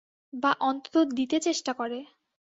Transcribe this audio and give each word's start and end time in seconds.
বা, 0.33 0.51
অন্তত 0.61 0.95
দিতে 1.15 1.37
চেষ্টা 1.39 1.71
করে। 1.73 1.99